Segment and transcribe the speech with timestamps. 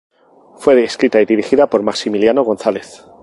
[0.57, 3.05] Fue escrita y dirigida por Maximiliano González.